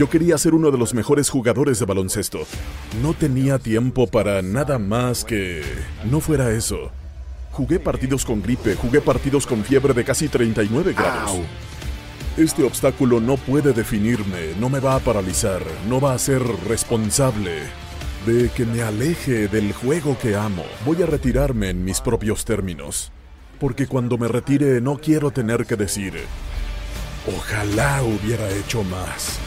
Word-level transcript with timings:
Yo 0.00 0.08
quería 0.08 0.38
ser 0.38 0.54
uno 0.54 0.70
de 0.70 0.78
los 0.78 0.94
mejores 0.94 1.28
jugadores 1.28 1.78
de 1.78 1.84
baloncesto. 1.84 2.38
No 3.02 3.12
tenía 3.12 3.58
tiempo 3.58 4.06
para 4.06 4.40
nada 4.40 4.78
más 4.78 5.26
que... 5.26 5.62
no 6.10 6.20
fuera 6.20 6.52
eso. 6.52 6.90
Jugué 7.50 7.78
partidos 7.78 8.24
con 8.24 8.40
gripe, 8.40 8.76
jugué 8.76 9.02
partidos 9.02 9.46
con 9.46 9.62
fiebre 9.62 9.92
de 9.92 10.02
casi 10.02 10.28
39 10.28 10.94
grados. 10.94 11.40
Este 12.38 12.62
obstáculo 12.62 13.20
no 13.20 13.36
puede 13.36 13.74
definirme, 13.74 14.54
no 14.58 14.70
me 14.70 14.80
va 14.80 14.94
a 14.94 15.00
paralizar, 15.00 15.60
no 15.86 16.00
va 16.00 16.14
a 16.14 16.18
ser 16.18 16.40
responsable 16.66 17.58
de 18.24 18.48
que 18.56 18.64
me 18.64 18.80
aleje 18.80 19.48
del 19.48 19.74
juego 19.74 20.16
que 20.18 20.34
amo. 20.34 20.64
Voy 20.86 21.02
a 21.02 21.06
retirarme 21.06 21.68
en 21.68 21.84
mis 21.84 22.00
propios 22.00 22.46
términos. 22.46 23.12
Porque 23.58 23.86
cuando 23.86 24.16
me 24.16 24.28
retire 24.28 24.80
no 24.80 24.96
quiero 24.96 25.30
tener 25.30 25.66
que 25.66 25.76
decir, 25.76 26.14
ojalá 27.36 28.02
hubiera 28.02 28.48
hecho 28.50 28.82
más. 28.84 29.38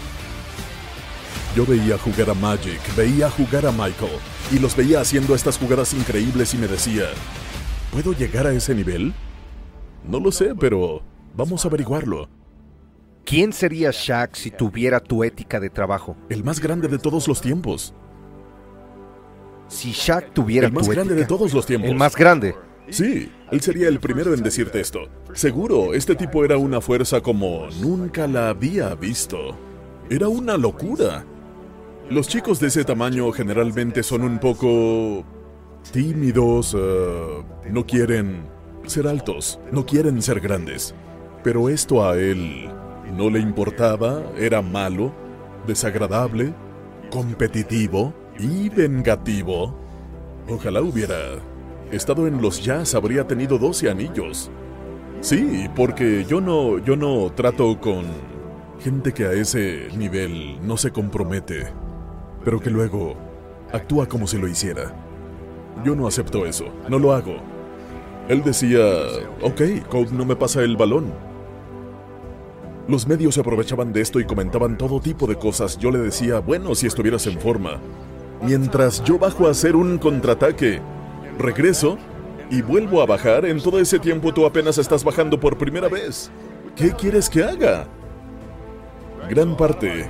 Yo 1.55 1.65
veía 1.67 1.99
jugar 1.99 2.31
a 2.31 2.33
Magic, 2.33 2.79
veía 2.95 3.29
jugar 3.29 3.67
a 3.67 3.71
Michael, 3.71 4.17
y 4.51 4.57
los 4.57 4.75
veía 4.75 5.01
haciendo 5.01 5.35
estas 5.35 5.57
jugadas 5.59 5.93
increíbles 5.93 6.53
y 6.55 6.57
me 6.57 6.67
decía, 6.67 7.03
¿puedo 7.91 8.13
llegar 8.13 8.47
a 8.47 8.53
ese 8.53 8.73
nivel? 8.73 9.13
No 10.03 10.19
lo 10.19 10.31
sé, 10.31 10.55
pero 10.55 11.03
vamos 11.35 11.63
a 11.63 11.67
averiguarlo. 11.67 12.27
¿Quién 13.23 13.53
sería 13.53 13.91
Shaq 13.91 14.35
si 14.35 14.49
tuviera 14.49 14.99
tu 14.99 15.23
ética 15.23 15.59
de 15.59 15.69
trabajo? 15.69 16.17
El 16.27 16.43
más 16.43 16.59
grande 16.59 16.87
de 16.87 16.97
todos 16.97 17.27
los 17.27 17.39
tiempos. 17.39 17.93
Si 19.67 19.91
Shaq 19.91 20.33
tuviera 20.33 20.67
El 20.67 20.73
más 20.73 20.85
tu 20.85 20.91
grande 20.91 21.13
de 21.13 21.25
todos 21.25 21.53
los 21.53 21.65
tiempos. 21.65 21.89
El 21.89 21.95
más 21.95 22.15
grande. 22.15 22.55
Sí, 22.89 23.31
él 23.51 23.61
sería 23.61 23.87
el 23.87 23.99
primero 23.99 24.33
en 24.33 24.43
decirte 24.43 24.81
esto. 24.81 25.07
Seguro, 25.33 25.93
este 25.93 26.15
tipo 26.15 26.43
era 26.43 26.57
una 26.57 26.81
fuerza 26.81 27.21
como 27.21 27.67
nunca 27.79 28.27
la 28.27 28.49
había 28.49 28.93
visto. 28.95 29.55
Era 30.09 30.27
una 30.27 30.57
locura. 30.57 31.25
Los 32.09 32.27
chicos 32.27 32.59
de 32.59 32.67
ese 32.67 32.83
tamaño 32.83 33.31
generalmente 33.31 34.03
son 34.03 34.23
un 34.23 34.37
poco 34.37 35.23
tímidos, 35.91 36.75
eh, 36.77 37.43
no 37.71 37.85
quieren 37.85 38.43
ser 38.85 39.07
altos, 39.07 39.59
no 39.71 39.85
quieren 39.85 40.21
ser 40.21 40.41
grandes. 40.41 40.93
Pero 41.43 41.69
esto 41.69 42.07
a 42.07 42.17
él 42.17 42.69
no 43.15 43.29
le 43.29 43.39
importaba, 43.39 44.21
era 44.37 44.61
malo, 44.61 45.13
desagradable, 45.65 46.53
competitivo 47.09 48.13
y 48.37 48.67
vengativo. 48.69 49.73
Ojalá 50.49 50.81
hubiera 50.81 51.15
estado 51.91 52.27
en 52.27 52.41
los 52.41 52.61
jazz, 52.63 52.95
habría 52.95 53.25
tenido 53.25 53.57
12 53.57 53.89
anillos. 53.89 54.51
Sí, 55.21 55.69
porque 55.73 56.25
yo 56.25 56.41
no, 56.41 56.79
yo 56.79 56.97
no 56.97 57.31
trato 57.31 57.79
con 57.79 58.03
gente 58.81 59.13
que 59.13 59.25
a 59.25 59.31
ese 59.31 59.87
nivel 59.95 60.59
no 60.67 60.75
se 60.75 60.91
compromete, 60.91 61.67
pero 62.43 62.59
que 62.59 62.69
luego 62.69 63.15
actúa 63.71 64.07
como 64.07 64.27
si 64.27 64.37
lo 64.37 64.47
hiciera. 64.47 64.93
Yo 65.83 65.95
no 65.95 66.07
acepto 66.07 66.45
eso, 66.45 66.65
no 66.87 66.99
lo 66.99 67.13
hago. 67.13 67.37
Él 68.29 68.43
decía, 68.43 68.79
ok, 69.41 69.87
Code 69.89 70.11
no 70.11 70.25
me 70.25 70.35
pasa 70.35 70.61
el 70.61 70.77
balón. 70.77 71.13
Los 72.87 73.07
medios 73.07 73.35
se 73.35 73.41
aprovechaban 73.41 73.93
de 73.93 74.01
esto 74.01 74.19
y 74.19 74.25
comentaban 74.25 74.77
todo 74.77 74.99
tipo 74.99 75.25
de 75.25 75.35
cosas. 75.35 75.77
Yo 75.77 75.89
le 75.89 75.99
decía, 75.99 76.39
bueno, 76.39 76.75
si 76.75 76.87
estuvieras 76.87 77.25
en 77.27 77.39
forma. 77.39 77.79
Mientras 78.41 79.03
yo 79.03 79.17
bajo 79.17 79.47
a 79.47 79.51
hacer 79.51 79.75
un 79.75 79.97
contraataque, 79.97 80.81
regreso 81.37 81.97
y 82.49 82.61
vuelvo 82.61 83.01
a 83.01 83.05
bajar, 83.05 83.45
en 83.45 83.61
todo 83.61 83.79
ese 83.79 83.99
tiempo 83.99 84.33
tú 84.33 84.45
apenas 84.45 84.77
estás 84.77 85.03
bajando 85.03 85.39
por 85.39 85.57
primera 85.57 85.87
vez. 85.87 86.29
¿Qué 86.75 86.91
quieres 86.91 87.29
que 87.29 87.43
haga? 87.43 87.87
Gran 89.29 89.55
parte 89.55 90.09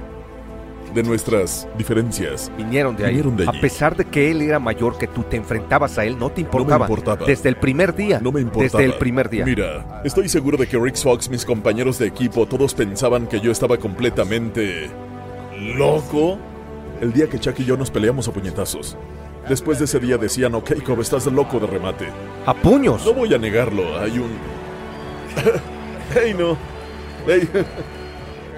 de 0.93 1.03
nuestras 1.03 1.67
diferencias 1.77 2.51
Vinieron 2.57 2.95
de 2.95 3.05
ahí. 3.05 3.09
Vinieron 3.11 3.37
de 3.37 3.45
a 3.45 3.49
allí. 3.49 3.59
pesar 3.59 3.95
de 3.95 4.05
que 4.05 4.31
él 4.31 4.41
era 4.41 4.59
mayor 4.59 4.97
que 4.97 5.07
tú, 5.07 5.23
te 5.23 5.37
enfrentabas 5.37 5.97
a 5.97 6.05
él, 6.05 6.17
no 6.17 6.29
te 6.29 6.41
importaba. 6.41 6.85
importaba. 6.85 7.25
Desde 7.25 7.49
el 7.49 7.55
primer 7.57 7.95
día. 7.95 8.19
No 8.21 8.31
me 8.31 8.41
importaba. 8.41 8.81
Desde 8.81 8.93
el 8.93 8.97
primer 8.99 9.29
día. 9.29 9.45
Mira, 9.45 10.01
estoy 10.03 10.29
seguro 10.29 10.57
de 10.57 10.67
que 10.67 10.77
Rick 10.77 10.97
Fox, 10.97 11.29
mis 11.29 11.45
compañeros 11.45 11.97
de 11.99 12.07
equipo, 12.07 12.45
todos 12.45 12.73
pensaban 12.73 13.27
que 13.27 13.39
yo 13.39 13.51
estaba 13.51 13.77
completamente 13.77 14.89
loco 15.77 16.37
el 17.01 17.11
día 17.13 17.27
que 17.27 17.39
Chuck 17.39 17.59
y 17.59 17.65
yo 17.65 17.77
nos 17.77 17.91
peleamos 17.91 18.27
a 18.27 18.31
puñetazos. 18.31 18.97
Después 19.47 19.77
de 19.79 19.85
ese 19.85 19.99
día 19.99 20.17
decían, 20.17 20.55
ok, 20.55 20.83
Cobb, 20.83 21.01
estás 21.01 21.25
loco 21.25 21.59
de 21.59 21.67
remate. 21.67 22.07
A 22.45 22.53
puños. 22.53 23.05
No 23.05 23.13
voy 23.13 23.33
a 23.33 23.37
negarlo, 23.37 23.99
hay 23.99 24.19
un... 24.19 24.31
hey, 26.13 26.33
no. 26.37 26.55
Hey. 27.27 27.49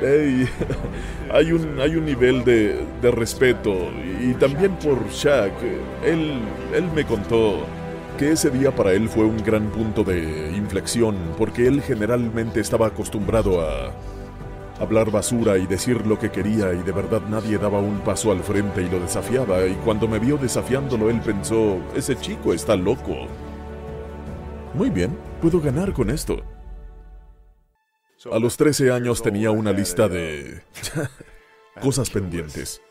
Hey. 0.02 0.48
Hay 1.32 1.52
un, 1.52 1.80
hay 1.82 1.96
un 1.96 2.06
nivel 2.06 2.46
de, 2.46 2.86
de 3.02 3.12
respeto 3.12 3.90
y 4.22 4.34
también 4.36 4.74
por 4.76 5.10
Shaq. 5.10 5.52
Él, 6.06 6.40
él 6.74 6.86
me 6.96 7.04
contó 7.04 7.66
que 8.18 8.32
ese 8.32 8.52
día 8.52 8.74
para 8.74 8.94
él 8.94 9.10
fue 9.10 9.26
un 9.26 9.44
gran 9.44 9.70
punto 9.70 10.04
de 10.06 10.54
inflexión 10.56 11.18
porque 11.38 11.68
él 11.68 11.82
generalmente 11.82 12.62
estaba 12.62 12.88
acostumbrado 12.88 13.60
a 13.62 13.92
hablar 14.80 15.12
basura 15.12 15.58
y 15.58 15.68
decir 15.68 16.06
lo 16.08 16.18
que 16.18 16.32
quería 16.32 16.74
y 16.74 16.84
de 16.84 16.92
verdad 16.92 17.22
nadie 17.30 17.58
daba 17.58 17.80
un 17.80 18.00
paso 18.00 18.32
al 18.32 18.42
frente 18.42 18.82
y 18.82 18.90
lo 18.90 19.00
desafiaba 19.00 19.66
y 19.66 19.74
cuando 19.84 20.08
me 20.08 20.20
vio 20.20 20.38
desafiándolo 20.38 21.10
él 21.10 21.20
pensó, 21.20 21.80
ese 21.96 22.16
chico 22.16 22.54
está 22.54 22.76
loco. 22.78 23.28
Muy 24.74 24.90
bien, 24.90 25.18
puedo 25.42 25.60
ganar 25.60 25.92
con 25.92 26.10
esto. 26.10 26.55
A 28.32 28.40
los 28.40 28.58
13 28.58 28.92
años 28.92 29.22
tenía 29.22 29.52
una 29.52 29.72
lista 29.72 30.10
de 30.10 30.62
cosas 31.82 32.10
pendientes. 32.10 32.82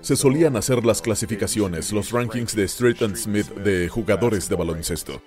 Se 0.00 0.16
solían 0.16 0.56
hacer 0.56 0.84
las 0.84 1.02
clasificaciones, 1.02 1.92
los 1.92 2.10
rankings 2.10 2.56
de 2.56 2.64
Street 2.64 3.02
and 3.02 3.16
Smith 3.16 3.48
de 3.48 3.88
jugadores 3.88 4.48
de 4.48 4.56
baloncesto. 4.56 5.22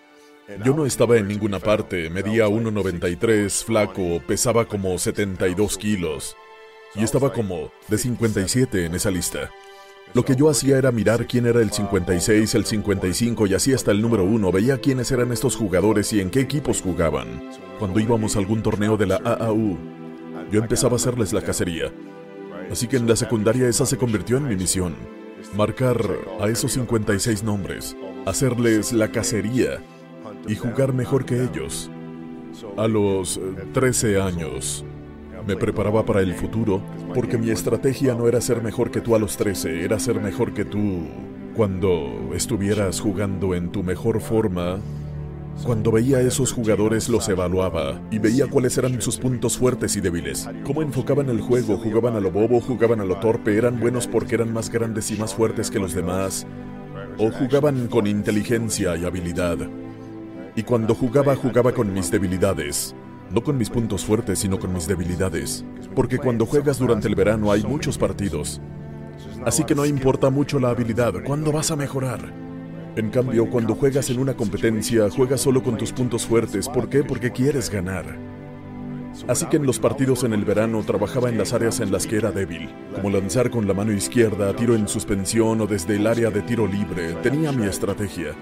Yo 0.64 0.74
no 0.74 0.86
estaba 0.86 1.18
en 1.18 1.28
ninguna 1.28 1.60
parte, 1.60 2.10
medía 2.10 2.48
1,93, 2.48 3.64
flaco, 3.64 4.22
pesaba 4.26 4.66
como 4.66 4.98
72 4.98 5.78
kilos 5.78 6.36
y 6.96 7.04
estaba 7.04 7.32
como 7.34 7.72
de 7.90 7.98
57 7.98 8.86
en 8.86 8.96
esa 8.96 9.12
lista. 9.12 9.52
Lo 10.14 10.24
que 10.24 10.36
yo 10.36 10.50
hacía 10.50 10.78
era 10.78 10.92
mirar 10.92 11.28
quién 11.28 11.46
era 11.46 11.62
el 11.62 11.72
56, 11.72 12.56
el 12.56 12.66
55 12.66 13.48
y 13.48 13.54
así 13.54 13.74
hasta 13.74 13.92
el 13.92 14.02
número 14.02 14.24
1. 14.24 14.52
Veía 14.52 14.80
quiénes 14.80 15.12
eran 15.12 15.32
estos 15.32 15.56
jugadores 15.56 16.12
y 16.14 16.22
en 16.22 16.30
qué 16.30 16.40
equipos 16.40 16.82
jugaban. 16.82 17.52
Cuando 17.78 18.00
íbamos 18.00 18.36
a 18.36 18.40
algún 18.40 18.64
torneo 18.64 18.98
de 18.98 19.06
la 19.06 19.18
AAU, 19.18 19.78
yo 20.52 20.60
empezaba 20.60 20.94
a 20.94 20.96
hacerles 20.96 21.34
la 21.34 21.42
cacería. 21.42 21.92
Así 22.72 22.88
que 22.88 22.98
en 22.98 23.08
la 23.08 23.16
secundaria 23.16 23.68
esa 23.68 23.86
se 23.86 23.98
convirtió 23.98 24.38
en 24.38 24.48
mi 24.48 24.56
misión. 24.56 24.96
Marcar 25.56 26.00
a 26.40 26.48
esos 26.48 26.74
56 26.74 27.44
nombres, 27.44 27.96
hacerles 28.26 28.94
la 28.94 29.12
cacería 29.12 29.82
y 30.48 30.56
jugar 30.56 30.94
mejor 30.94 31.26
que 31.26 31.44
ellos. 31.44 31.92
A 32.76 32.88
los 32.88 33.38
eh, 33.38 33.42
13 33.74 34.20
años 34.20 34.84
me 35.48 35.56
preparaba 35.56 36.06
para 36.06 36.22
el 36.22 36.36
futuro 36.36 36.82
porque 37.16 37.38
mi 37.38 37.50
estrategia 37.50 38.14
no 38.14 38.28
era 38.28 38.42
ser 38.42 38.62
mejor 38.62 38.92
que 38.92 39.02
tú 39.02 39.16
a 39.16 39.20
los 39.20 39.38
13, 39.38 39.84
era 39.84 39.98
ser 39.98 40.22
mejor 40.22 40.54
que 40.54 40.66
tú 40.66 41.08
cuando 41.56 42.32
estuvieras 42.36 43.00
jugando 43.00 43.56
en 43.56 43.72
tu 43.72 43.82
mejor 43.82 44.22
forma 44.22 44.80
Cuando 45.64 45.92
veía 45.92 46.18
a 46.18 46.22
esos 46.22 46.52
jugadores 46.54 47.10
los 47.10 47.28
evaluaba 47.30 48.00
y 48.12 48.20
veía 48.20 48.48
cuáles 48.48 48.78
eran 48.78 49.02
sus 49.02 49.18
puntos 49.18 49.58
fuertes 49.58 49.96
y 49.96 50.02
débiles. 50.02 50.48
Cómo 50.64 50.84
enfocaban 50.84 51.30
el 51.30 51.42
juego, 51.42 51.78
jugaban 51.78 52.16
a 52.16 52.20
lo 52.20 52.30
bobo, 52.30 52.62
jugaban 52.62 53.00
a 53.00 53.06
lo 53.06 53.18
torpe, 53.18 53.58
eran 53.58 53.80
buenos 53.80 54.06
porque 54.06 54.36
eran 54.36 54.54
más 54.54 54.70
grandes 54.70 55.10
y 55.10 55.16
más 55.16 55.34
fuertes 55.34 55.72
que 55.72 55.80
los 55.80 55.96
demás. 55.96 56.46
O 57.18 57.32
jugaban 57.32 57.88
con 57.88 58.06
inteligencia 58.06 58.96
y 58.98 59.06
habilidad. 59.06 59.58
Y 60.56 60.62
cuando 60.62 60.94
jugaba, 60.94 61.36
jugaba 61.36 61.72
con 61.72 61.92
mis 61.92 62.12
debilidades. 62.12 62.96
No 63.32 63.44
con 63.44 63.58
mis 63.58 63.70
puntos 63.70 64.06
fuertes, 64.06 64.40
sino 64.40 64.58
con 64.60 64.74
mis 64.74 64.88
debilidades. 64.88 65.66
Porque 65.96 66.18
cuando 66.18 66.46
juegas 66.46 66.80
durante 66.80 67.08
el 67.08 67.16
verano 67.16 67.52
hay 67.52 67.64
muchos 67.64 67.98
partidos. 67.98 68.62
Así 69.46 69.64
que 69.64 69.76
no 69.76 69.86
importa 69.86 70.30
mucho 70.30 70.60
la 70.60 70.70
habilidad, 70.70 71.14
¿cuándo 71.26 71.52
vas 71.52 71.72
a 71.72 71.76
mejorar? 71.76 72.34
En 72.96 73.10
cambio, 73.12 73.50
cuando 73.50 73.76
juegas 73.76 74.10
en 74.10 74.20
una 74.20 74.36
competencia, 74.36 75.10
juegas 75.10 75.42
solo 75.42 75.62
con 75.62 75.78
tus 75.78 75.92
puntos 75.92 76.26
fuertes. 76.26 76.68
¿Por 76.68 76.90
qué? 76.90 77.04
Porque 77.04 77.32
quieres 77.32 77.70
ganar. 77.70 78.18
Así 79.28 79.46
que 79.48 79.58
en 79.58 79.66
los 79.66 79.80
partidos 79.80 80.24
en 80.24 80.34
el 80.34 80.46
verano 80.46 80.84
trabajaba 80.84 81.30
en 81.30 81.38
las 81.38 81.54
áreas 81.54 81.80
en 81.80 81.92
las 81.92 82.08
que 82.08 82.18
era 82.18 82.32
débil, 82.32 82.70
como 82.96 83.10
lanzar 83.10 83.50
con 83.50 83.68
la 83.68 83.74
mano 83.74 83.92
izquierda, 83.92 84.56
tiro 84.56 84.76
en 84.76 84.88
suspensión 84.88 85.62
o 85.62 85.68
desde 85.68 85.96
el 85.96 86.08
área 86.08 86.30
de 86.30 86.42
tiro 86.42 86.68
libre. 86.68 87.14
Tenía 87.24 87.52
mi 87.52 87.66
estrategia. 87.66 88.36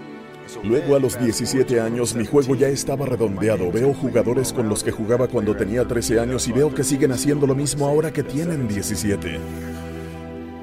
Luego 0.64 0.96
a 0.96 1.00
los 1.00 1.20
17 1.20 1.80
años 1.80 2.16
mi 2.16 2.26
juego 2.26 2.56
ya 2.56 2.68
estaba 2.68 3.06
redondeado. 3.06 3.72
Veo 3.72 3.94
jugadores 3.94 4.54
con 4.54 4.70
los 4.70 4.84
que 4.84 4.92
jugaba 4.92 5.28
cuando 5.28 5.56
tenía 5.56 5.86
13 5.86 6.20
años 6.20 6.48
y 6.48 6.52
veo 6.52 6.74
que 6.74 6.84
siguen 6.84 7.12
haciendo 7.12 7.48
lo 7.48 7.56
mismo 7.56 7.88
ahora 7.88 8.12
que 8.12 8.24
tienen 8.24 8.68
17. 8.68 9.40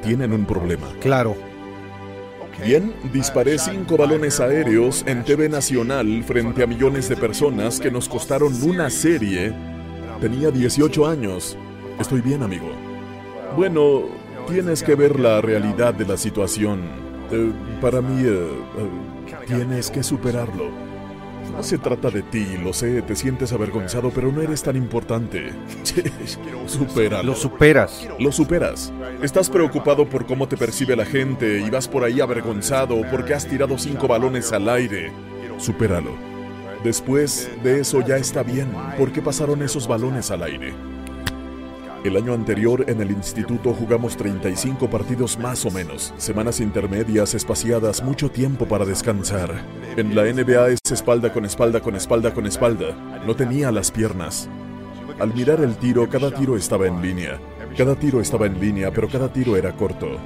Tienen 0.02 0.32
un 0.32 0.46
problema. 0.46 0.88
Claro. 1.00 1.36
Bien, 2.64 2.92
disparé 3.12 3.58
cinco 3.58 3.96
balones 3.96 4.38
aéreos 4.38 5.02
en 5.06 5.24
TV 5.24 5.48
Nacional 5.48 6.22
frente 6.22 6.62
a 6.62 6.66
millones 6.66 7.08
de 7.08 7.16
personas 7.16 7.80
que 7.80 7.90
nos 7.90 8.08
costaron 8.08 8.52
una 8.62 8.88
serie. 8.88 9.52
Tenía 10.20 10.50
18 10.50 11.06
años. 11.06 11.56
Estoy 11.98 12.20
bien, 12.20 12.42
amigo. 12.42 12.70
Bueno, 13.56 14.02
tienes 14.48 14.82
que 14.82 14.94
ver 14.94 15.18
la 15.18 15.40
realidad 15.40 15.92
de 15.94 16.06
la 16.06 16.16
situación. 16.16 17.11
Eh, 17.32 17.52
para 17.80 18.02
mí, 18.02 18.22
eh, 18.24 18.48
eh, 18.78 19.46
tienes 19.46 19.90
que 19.90 20.02
superarlo. 20.02 20.70
No 21.50 21.62
se 21.62 21.78
trata 21.78 22.10
de 22.10 22.22
ti, 22.22 22.56
lo 22.62 22.72
sé, 22.72 23.02
te 23.02 23.16
sientes 23.16 23.52
avergonzado, 23.52 24.10
pero 24.10 24.30
no 24.30 24.42
eres 24.42 24.62
tan 24.62 24.76
importante. 24.76 25.52
Supéralo. 26.66 27.22
Lo 27.24 27.34
superas. 27.34 28.08
Lo 28.18 28.32
superas. 28.32 28.92
Estás 29.22 29.50
preocupado 29.50 30.08
por 30.08 30.26
cómo 30.26 30.46
te 30.46 30.56
percibe 30.56 30.94
la 30.94 31.04
gente 31.04 31.60
y 31.60 31.68
vas 31.68 31.88
por 31.88 32.04
ahí 32.04 32.20
avergonzado 32.20 33.00
porque 33.10 33.34
has 33.34 33.46
tirado 33.46 33.76
cinco 33.76 34.06
balones 34.06 34.52
al 34.52 34.68
aire. 34.68 35.10
Supéralo. 35.58 36.12
Después 36.84 37.50
de 37.62 37.80
eso 37.80 38.00
ya 38.00 38.16
está 38.16 38.42
bien. 38.42 38.68
¿Por 38.98 39.12
qué 39.12 39.20
pasaron 39.20 39.62
esos 39.62 39.86
balones 39.86 40.30
al 40.30 40.42
aire? 40.42 40.74
El 42.04 42.16
año 42.16 42.34
anterior 42.34 42.84
en 42.88 43.00
el 43.00 43.12
instituto 43.12 43.72
jugamos 43.72 44.16
35 44.16 44.90
partidos 44.90 45.38
más 45.38 45.64
o 45.64 45.70
menos, 45.70 46.12
semanas 46.16 46.58
intermedias 46.58 47.32
espaciadas, 47.32 48.02
mucho 48.02 48.28
tiempo 48.28 48.66
para 48.66 48.84
descansar. 48.84 49.64
En 49.96 50.12
la 50.16 50.24
NBA 50.24 50.70
es 50.70 50.80
espalda 50.90 51.32
con 51.32 51.44
espalda 51.44 51.80
con 51.80 51.94
espalda 51.94 52.34
con 52.34 52.44
espalda. 52.46 52.96
No 53.24 53.36
tenía 53.36 53.70
las 53.70 53.92
piernas. 53.92 54.48
Al 55.20 55.32
mirar 55.32 55.60
el 55.60 55.76
tiro, 55.76 56.08
cada 56.08 56.32
tiro 56.32 56.56
estaba 56.56 56.88
en 56.88 57.00
línea. 57.00 57.38
Cada 57.78 57.94
tiro 57.94 58.20
estaba 58.20 58.46
en 58.46 58.60
línea, 58.60 58.90
pero 58.90 59.08
cada 59.08 59.32
tiro 59.32 59.56
era 59.56 59.70
corto. 59.76 60.18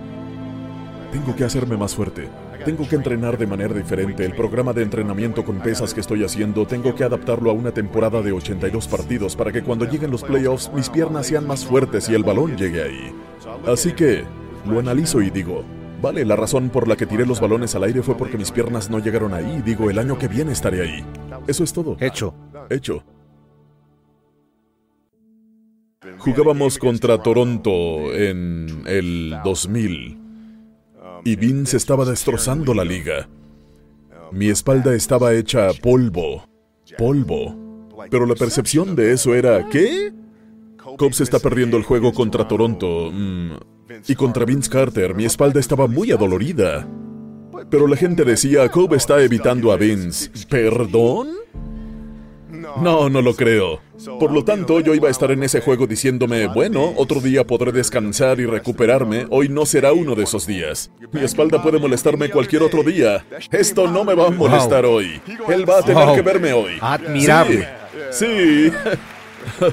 Tengo 1.12 1.36
que 1.36 1.44
hacerme 1.44 1.76
más 1.76 1.94
fuerte. 1.94 2.30
Tengo 2.64 2.88
que 2.88 2.96
entrenar 2.96 3.38
de 3.38 3.46
manera 3.46 3.74
diferente. 3.74 4.24
El 4.24 4.34
programa 4.34 4.72
de 4.72 4.82
entrenamiento 4.82 5.44
con 5.44 5.60
pesas 5.60 5.94
que 5.94 6.00
estoy 6.00 6.24
haciendo, 6.24 6.66
tengo 6.66 6.94
que 6.94 7.04
adaptarlo 7.04 7.50
a 7.50 7.54
una 7.54 7.72
temporada 7.72 8.22
de 8.22 8.32
82 8.32 8.88
partidos 8.88 9.36
para 9.36 9.52
que 9.52 9.62
cuando 9.62 9.84
lleguen 9.84 10.10
los 10.10 10.22
playoffs 10.22 10.70
mis 10.72 10.90
piernas 10.90 11.26
sean 11.26 11.46
más 11.46 11.64
fuertes 11.64 12.08
y 12.08 12.14
el 12.14 12.24
balón 12.24 12.56
llegue 12.56 12.82
ahí. 12.82 13.12
Así 13.66 13.92
que 13.92 14.24
lo 14.66 14.78
analizo 14.78 15.22
y 15.22 15.30
digo, 15.30 15.64
vale, 16.02 16.24
la 16.24 16.36
razón 16.36 16.70
por 16.70 16.88
la 16.88 16.96
que 16.96 17.06
tiré 17.06 17.26
los 17.26 17.40
balones 17.40 17.74
al 17.74 17.84
aire 17.84 18.02
fue 18.02 18.16
porque 18.16 18.38
mis 18.38 18.50
piernas 18.50 18.90
no 18.90 18.98
llegaron 18.98 19.34
ahí. 19.34 19.62
Digo, 19.64 19.90
el 19.90 19.98
año 19.98 20.18
que 20.18 20.28
viene 20.28 20.52
estaré 20.52 20.82
ahí. 20.82 21.04
Eso 21.46 21.64
es 21.64 21.72
todo. 21.72 21.96
Hecho. 22.00 22.34
Hecho. 22.70 23.04
Jugábamos 26.18 26.78
contra 26.78 27.22
Toronto 27.22 28.12
en 28.14 28.82
el 28.86 29.36
2000 29.44 30.25
y 31.24 31.36
Vince 31.36 31.76
estaba 31.76 32.04
destrozando 32.04 32.74
la 32.74 32.84
liga. 32.84 33.28
Mi 34.32 34.48
espalda 34.48 34.94
estaba 34.94 35.34
hecha 35.34 35.68
polvo. 35.82 36.44
Polvo. 36.98 37.88
Pero 38.10 38.26
la 38.26 38.34
percepción 38.34 38.94
de 38.94 39.12
eso 39.12 39.34
era, 39.34 39.68
¿qué? 39.68 40.12
Cobb 40.96 41.12
se 41.12 41.24
está 41.24 41.38
perdiendo 41.38 41.76
el 41.76 41.82
juego 41.82 42.12
contra 42.12 42.46
Toronto. 42.46 43.10
mm, 43.12 43.52
y 44.08 44.14
contra 44.14 44.44
Vince 44.44 44.70
Carter, 44.70 45.14
mi 45.14 45.24
espalda 45.24 45.60
estaba 45.60 45.86
muy 45.86 46.12
adolorida. 46.12 46.88
Pero 47.70 47.86
la 47.86 47.96
gente 47.96 48.24
decía, 48.24 48.68
Cobb 48.68 48.94
está 48.94 49.22
evitando 49.22 49.72
a 49.72 49.76
Vince. 49.76 50.30
¿Perdón? 50.48 51.28
No, 52.82 53.08
no 53.08 53.22
lo 53.22 53.34
creo. 53.34 53.80
Por 54.20 54.32
lo 54.32 54.44
tanto, 54.44 54.80
yo 54.80 54.94
iba 54.94 55.08
a 55.08 55.10
estar 55.10 55.30
en 55.30 55.42
ese 55.42 55.60
juego 55.60 55.86
diciéndome, 55.86 56.46
bueno, 56.48 56.92
otro 56.96 57.20
día 57.20 57.46
podré 57.46 57.72
descansar 57.72 58.38
y 58.40 58.46
recuperarme, 58.46 59.26
hoy 59.30 59.48
no 59.48 59.64
será 59.66 59.92
uno 59.92 60.14
de 60.14 60.24
esos 60.24 60.46
días. 60.46 60.90
Mi 61.12 61.22
espalda 61.22 61.62
puede 61.62 61.78
molestarme 61.78 62.30
cualquier 62.30 62.62
otro 62.62 62.82
día. 62.82 63.24
Esto 63.50 63.88
no 63.90 64.04
me 64.04 64.14
va 64.14 64.26
a 64.28 64.30
molestar 64.30 64.84
hoy. 64.84 65.20
Él 65.48 65.68
va 65.68 65.78
a 65.78 65.82
tener 65.82 66.04
Wow. 66.06 66.14
que 66.14 66.22
verme 66.22 66.52
hoy. 66.52 66.72
Admirable. 66.80 67.66
Sí. 68.10 68.70
sí. 68.70 68.72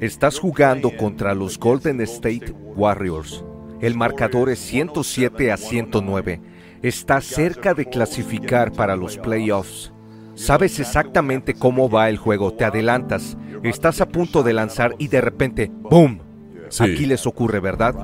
Estás 0.00 0.38
jugando 0.38 0.90
contra 0.96 1.34
los 1.34 1.58
Golden 1.58 2.00
State 2.02 2.52
Warriors. 2.76 3.44
El 3.80 3.94
marcador 3.96 4.50
es 4.50 4.58
107 4.58 5.50
a 5.52 5.56
109. 5.56 6.40
Estás 6.82 7.24
cerca 7.24 7.72
de 7.74 7.86
clasificar 7.86 8.72
para 8.72 8.96
los 8.96 9.16
playoffs. 9.16 9.93
Sabes 10.34 10.80
exactamente 10.80 11.54
cómo 11.54 11.88
va 11.88 12.08
el 12.08 12.16
juego, 12.16 12.52
te 12.52 12.64
adelantas, 12.64 13.36
estás 13.62 14.00
a 14.00 14.08
punto 14.08 14.42
de 14.42 14.52
lanzar 14.52 14.94
y 14.98 15.08
de 15.08 15.20
repente, 15.20 15.70
¡boom! 15.72 16.20
Sí. 16.68 16.84
Aquí 16.84 17.06
les 17.06 17.26
ocurre, 17.26 17.60
¿verdad? 17.60 17.94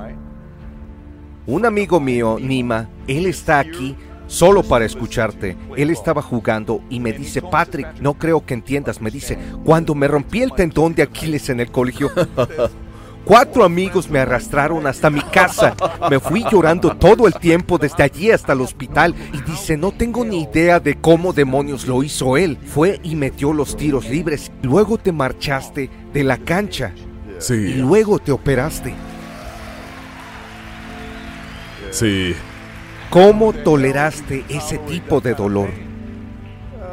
Un 1.45 1.65
amigo 1.65 1.99
mío, 1.99 2.37
Nima, 2.39 2.89
él 3.07 3.25
está 3.25 3.59
aquí 3.59 3.95
solo 4.27 4.63
para 4.63 4.85
escucharte. 4.85 5.57
Él 5.75 5.89
estaba 5.89 6.21
jugando 6.21 6.81
y 6.89 6.99
me 6.99 7.11
dice, 7.11 7.41
Patrick, 7.41 7.99
no 7.99 8.13
creo 8.13 8.45
que 8.45 8.53
entiendas. 8.53 9.01
Me 9.01 9.11
dice, 9.11 9.37
cuando 9.65 9.93
me 9.93 10.07
rompí 10.07 10.41
el 10.41 10.53
tendón 10.53 10.95
de 10.95 11.03
Aquiles 11.03 11.49
en 11.49 11.59
el 11.59 11.69
colegio, 11.69 12.09
cuatro 13.25 13.63
amigos 13.63 14.09
me 14.09 14.19
arrastraron 14.19 14.85
hasta 14.87 15.09
mi 15.09 15.21
casa. 15.21 15.75
Me 16.09 16.19
fui 16.19 16.43
llorando 16.51 16.95
todo 16.95 17.27
el 17.27 17.33
tiempo 17.33 17.77
desde 17.77 18.03
allí 18.03 18.31
hasta 18.31 18.53
el 18.53 18.61
hospital 18.61 19.15
y 19.33 19.41
dice, 19.49 19.77
no 19.77 19.91
tengo 19.91 20.23
ni 20.25 20.43
idea 20.43 20.79
de 20.79 20.95
cómo 20.99 21.33
demonios 21.33 21.87
lo 21.87 22.03
hizo 22.03 22.37
él. 22.37 22.57
Fue 22.65 22.99
y 23.03 23.15
metió 23.15 23.53
los 23.53 23.75
tiros 23.77 24.09
libres. 24.09 24.51
Luego 24.61 24.97
te 24.97 25.11
marchaste 25.11 25.89
de 26.13 26.23
la 26.23 26.37
cancha 26.37 26.93
y 26.95 27.41
Sí. 27.41 27.73
luego 27.75 28.19
te 28.19 28.31
operaste. 28.31 28.93
Sí. 31.91 32.35
¿Cómo 33.09 33.51
toleraste 33.51 34.45
ese 34.47 34.77
tipo 34.79 35.19
de 35.19 35.33
dolor? 35.33 35.69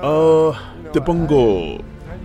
Ah, 0.03 0.53
te 0.93 1.01
pongo... 1.01 1.79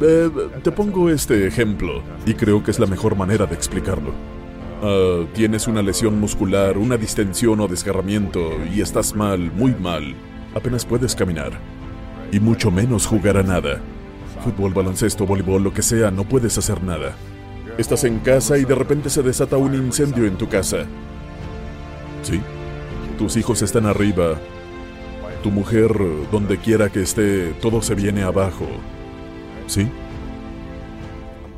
eh, 0.03 0.29
te 0.61 0.71
pongo 0.71 1.09
este 1.09 1.47
ejemplo, 1.47 2.03
y 2.25 2.33
creo 2.33 2.63
que 2.63 2.71
es 2.71 2.79
la 2.79 2.85
mejor 2.85 3.15
manera 3.15 3.45
de 3.45 3.55
explicarlo. 3.55 4.11
Ah, 4.81 5.25
tienes 5.33 5.67
una 5.67 5.81
lesión 5.81 6.19
muscular, 6.19 6.77
una 6.77 6.97
distensión 6.97 7.61
o 7.61 7.69
desgarramiento, 7.69 8.51
y 8.73 8.81
estás 8.81 9.15
mal, 9.15 9.39
muy 9.53 9.73
mal. 9.73 10.13
Apenas 10.53 10.85
puedes 10.85 11.15
caminar. 11.15 11.53
Y 12.33 12.39
mucho 12.41 12.69
menos 12.69 13.05
jugar 13.05 13.37
a 13.37 13.43
nada. 13.43 13.79
Fútbol, 14.43 14.73
baloncesto, 14.73 15.25
voleibol, 15.25 15.63
lo 15.63 15.73
que 15.73 15.81
sea, 15.81 16.11
no 16.11 16.25
puedes 16.25 16.57
hacer 16.57 16.83
nada. 16.83 17.15
Estás 17.77 18.03
en 18.03 18.19
casa 18.19 18.57
y 18.57 18.65
de 18.65 18.75
repente 18.75 19.09
se 19.09 19.23
desata 19.23 19.55
un 19.55 19.73
incendio 19.73 20.25
en 20.25 20.35
tu 20.35 20.49
casa. 20.49 20.85
Sí. 22.23 22.41
Tus 23.17 23.37
hijos 23.37 23.61
están 23.61 23.85
arriba. 23.85 24.35
Tu 25.43 25.49
mujer, 25.49 25.91
donde 26.31 26.57
quiera 26.57 26.89
que 26.89 27.03
esté, 27.03 27.53
todo 27.61 27.81
se 27.81 27.95
viene 27.95 28.23
abajo. 28.23 28.67
¿Sí? 29.73 29.87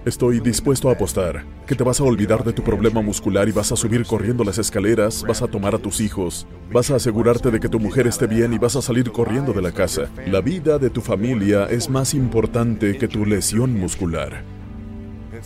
Estoy 0.06 0.40
dispuesto 0.40 0.88
a 0.88 0.94
apostar 0.94 1.44
que 1.68 1.76
te 1.76 1.84
vas 1.84 2.00
a 2.00 2.06
olvidar 2.06 2.46
de 2.46 2.54
tu 2.54 2.64
problema 2.64 3.02
muscular 3.02 3.50
y 3.50 3.52
vas 3.52 3.74
a 3.74 3.76
subir 3.76 4.06
corriendo 4.06 4.46
las 4.46 4.58
escaleras, 4.58 5.26
vas 5.28 5.42
a 5.42 5.48
tomar 5.48 5.76
a 5.76 5.80
tus 5.80 6.00
hijos, 6.00 6.48
vas 6.72 6.92
a 6.92 6.96
asegurarte 6.96 7.52
de 7.52 7.60
que 7.60 7.68
tu 7.68 7.78
mujer 7.78 8.08
esté 8.08 8.26
bien 8.26 8.54
y 8.54 8.58
vas 8.58 8.78
a 8.78 8.82
salir 8.82 9.12
corriendo 9.12 9.52
de 9.52 9.62
la 9.62 9.74
casa. 9.74 10.10
La 10.28 10.40
vida 10.40 10.80
de 10.80 10.90
tu 10.90 11.02
familia 11.02 11.66
es 11.66 11.90
más 11.90 12.14
importante 12.14 12.98
que 12.98 13.10
tu 13.10 13.26
lesión 13.26 13.78
muscular. 13.78 14.44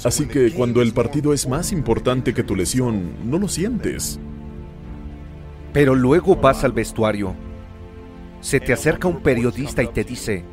Así 0.03 0.27
que 0.27 0.51
cuando 0.51 0.83
el 0.83 0.93
partido 0.93 1.33
es 1.33 1.47
más 1.47 1.71
importante 1.71 2.35
que 2.35 2.43
tu 2.43 2.55
lesión, 2.55 3.13
no 3.27 3.39
lo 3.39 3.47
sientes. 3.47 4.19
Pero 5.73 5.95
luego 5.95 6.35
vas 6.35 6.63
al 6.63 6.73
vestuario 6.73 7.33
se 8.41 8.59
te 8.59 8.73
acerca 8.73 9.07
un 9.07 9.21
periodista 9.21 9.83
y 9.83 9.87
te 9.87 10.03
dice, 10.03 10.43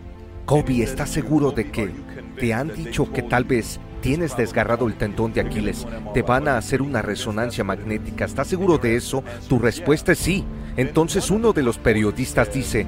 Kobe, 0.44 0.82
¿estás 0.82 1.10
seguro 1.10 1.50
de 1.50 1.70
que 1.70 1.90
te 2.38 2.54
han 2.54 2.74
dicho 2.74 3.12
que 3.12 3.22
tal 3.22 3.44
vez 3.44 3.80
tienes 4.00 4.36
desgarrado 4.36 4.86
el 4.86 4.94
tendón 4.94 5.32
de 5.32 5.40
Aquiles? 5.40 5.86
Te 6.14 6.22
van 6.22 6.48
a 6.48 6.56
hacer 6.58 6.82
una 6.82 7.02
resonancia 7.02 7.64
magnética. 7.64 8.24
¿Estás 8.24 8.48
seguro 8.48 8.78
de 8.78 8.96
eso? 8.96 9.24
Tu 9.48 9.58
respuesta 9.58 10.12
es 10.12 10.18
sí. 10.18 10.44
Entonces 10.76 11.30
uno 11.30 11.52
de 11.52 11.62
los 11.62 11.78
periodistas 11.78 12.52
dice, 12.52 12.86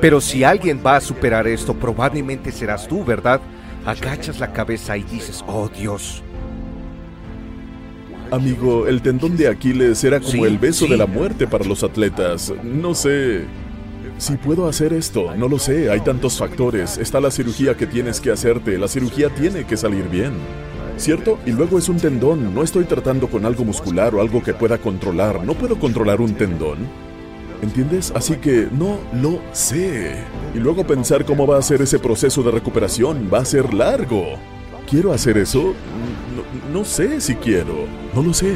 pero 0.00 0.20
si 0.20 0.44
alguien 0.44 0.80
va 0.84 0.96
a 0.96 1.00
superar 1.00 1.46
esto, 1.46 1.74
probablemente 1.74 2.52
serás 2.52 2.88
tú, 2.88 3.04
¿verdad? 3.04 3.40
Agachas 3.86 4.40
la 4.40 4.52
cabeza 4.52 4.96
y 4.96 5.02
dices, 5.04 5.44
oh 5.46 5.68
Dios. 5.68 6.22
Amigo, 8.30 8.86
el 8.86 9.02
tendón 9.02 9.36
de 9.36 9.48
Aquiles 9.48 10.04
era 10.04 10.20
como 10.20 10.30
Sí, 10.30 10.40
el 10.42 10.58
beso 10.58 10.84
sí. 10.84 10.90
de 10.92 10.96
la 10.96 11.06
muerte 11.06 11.46
para 11.46 11.64
los 11.64 11.82
atletas. 11.82 12.52
No 12.62 12.94
sé 12.94 13.44
si 14.20 14.36
puedo 14.36 14.68
hacer 14.68 14.92
esto, 14.92 15.34
no 15.34 15.48
lo 15.48 15.58
sé, 15.58 15.90
hay 15.90 16.00
tantos 16.00 16.38
factores. 16.38 16.98
Está 16.98 17.20
la 17.20 17.30
cirugía 17.30 17.76
que 17.76 17.86
tienes 17.86 18.20
que 18.20 18.30
hacerte, 18.30 18.76
la 18.78 18.86
cirugía 18.86 19.30
tiene 19.34 19.64
que 19.64 19.78
salir 19.78 20.08
bien. 20.08 20.32
¿Cierto? 20.98 21.38
Y 21.46 21.52
luego 21.52 21.78
es 21.78 21.88
un 21.88 21.96
tendón, 21.96 22.54
no 22.54 22.62
estoy 22.62 22.84
tratando 22.84 23.28
con 23.28 23.46
algo 23.46 23.64
muscular 23.64 24.14
o 24.14 24.20
algo 24.20 24.42
que 24.42 24.52
pueda 24.52 24.76
controlar, 24.76 25.42
no 25.42 25.54
puedo 25.54 25.78
controlar 25.78 26.20
un 26.20 26.34
tendón. 26.34 26.78
¿Entiendes? 27.62 28.12
Así 28.14 28.36
que 28.36 28.68
no 28.70 28.98
lo 29.14 29.40
sé. 29.52 30.16
Y 30.54 30.58
luego 30.58 30.86
pensar 30.86 31.24
cómo 31.24 31.46
va 31.46 31.58
a 31.58 31.62
ser 31.62 31.80
ese 31.80 31.98
proceso 31.98 32.42
de 32.42 32.50
recuperación 32.50 33.30
va 33.32 33.38
a 33.38 33.44
ser 33.46 33.72
largo. 33.72 34.34
¿Quiero 34.88 35.12
hacer 35.12 35.38
eso? 35.38 35.74
No, 36.34 36.78
no 36.78 36.84
sé 36.84 37.20
si 37.22 37.34
quiero. 37.36 37.86
No 38.14 38.22
lo 38.22 38.34
sé. 38.34 38.54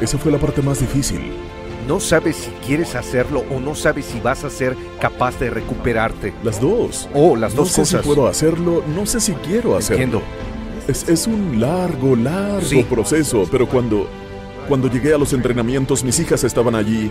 Esa 0.00 0.18
fue 0.18 0.32
la 0.32 0.38
parte 0.38 0.62
más 0.62 0.80
difícil. 0.80 1.32
No 1.86 2.00
sabes 2.00 2.36
si 2.36 2.50
quieres 2.66 2.94
hacerlo 2.94 3.44
o 3.54 3.60
no 3.60 3.74
sabes 3.74 4.06
si 4.06 4.20
vas 4.20 4.42
a 4.44 4.50
ser 4.50 4.76
capaz 5.00 5.38
de 5.38 5.50
recuperarte. 5.50 6.32
Las 6.42 6.60
dos. 6.60 7.08
Oh, 7.14 7.36
las 7.36 7.54
no 7.54 7.62
dos 7.62 7.70
sé 7.70 7.84
si 7.86 7.96
puedo 7.98 8.26
hacerlo, 8.26 8.82
no 8.94 9.06
sé 9.06 9.20
si 9.20 9.32
quiero 9.34 9.76
hacerlo. 9.76 10.02
Entiendo. 10.02 10.26
Es, 10.88 11.08
es 11.08 11.26
un 11.26 11.60
largo, 11.60 12.16
largo 12.16 12.60
Sí. 12.66 12.82
proceso, 12.84 13.46
pero 13.50 13.68
cuando, 13.68 14.08
cuando 14.68 14.88
llegué 14.90 15.14
a 15.14 15.18
los 15.18 15.32
entrenamientos, 15.32 16.02
mis 16.04 16.18
hijas 16.20 16.42
estaban 16.44 16.74
allí. 16.74 17.10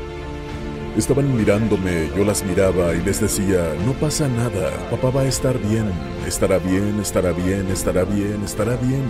Estaban 0.97 1.35
mirándome, 1.35 2.09
yo 2.15 2.23
las 2.23 2.41
miraba 2.45 2.93
y 2.95 3.01
les 3.03 3.19
decía, 3.19 3.73
no 3.85 3.91
pasa 3.93 4.29
nada, 4.29 4.71
papá 4.89 5.09
va 5.09 5.21
a 5.23 5.25
estar 5.27 5.57
bien, 5.59 5.91
estará 6.25 6.57
bien, 6.57 6.97
estará 7.01 7.33
bien, 7.33 7.67
estará 7.69 8.05
bien, 8.05 8.41
estará 8.45 8.77
bien. 8.77 9.03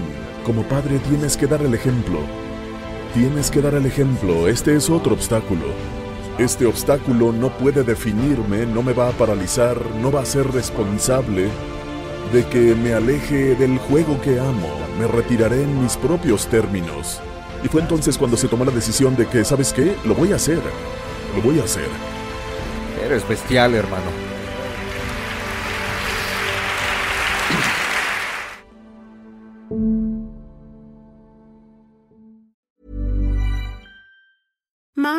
Como 0.44 0.64
padre 0.64 0.98
tienes 1.08 1.38
que 1.38 1.46
dar 1.46 1.62
el 1.62 1.76
ejemplo. 1.76 2.18
Tienes 3.16 3.50
que 3.50 3.62
dar 3.62 3.76
el 3.76 3.86
ejemplo, 3.86 4.50
este 4.50 4.76
es 4.76 4.90
otro 4.90 5.14
obstáculo. 5.14 5.64
Este 6.38 6.66
obstáculo 6.66 7.32
no 7.32 7.48
puede 7.58 7.82
definirme, 7.82 8.66
no 8.66 8.84
me 8.84 8.92
va 8.92 9.08
a 9.08 9.14
paralizar, 9.14 9.78
no 10.02 10.12
va 10.12 10.20
a 10.20 10.26
ser 10.26 10.52
responsable 10.52 11.48
de 12.34 12.46
que 12.48 12.76
me 12.76 12.94
aleje 12.94 13.56
del 13.56 13.78
juego 13.78 14.20
que 14.20 14.38
amo, 14.38 14.68
me 15.00 15.08
retiraré 15.08 15.64
en 15.64 15.82
mis 15.82 15.96
propios 15.96 16.48
términos. 16.48 17.22
Y 17.64 17.70
fue 17.70 17.80
entonces 17.80 18.18
cuando 18.18 18.36
se 18.36 18.50
tomó 18.50 18.66
la 18.66 18.72
decisión 18.72 19.16
de 19.16 19.26
que, 19.28 19.46
¿sabes 19.46 19.72
qué? 19.72 19.96
Lo 20.04 20.14
voy 20.14 20.34
a 20.34 20.36
hacer. 20.36 20.60
Lo 21.34 21.42
voy 21.42 21.62
a 21.62 21.64
hacer. 21.64 21.88
Eres 23.02 23.26
bestial, 23.26 23.76
hermano. 23.76 24.25